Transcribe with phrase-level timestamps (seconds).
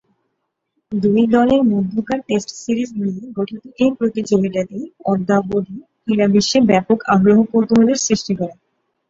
[0.91, 4.79] দুই দলের মধ্যকার টেস্ট সিরিজ নিয়ে গঠিত এ প্রতিযোগিতাটি
[5.05, 8.55] অদ্যাবধি ক্রীড়া বিশ্বে ব্যাপক আগ্রহ-কৌতূহলের সৃষ্টি করে।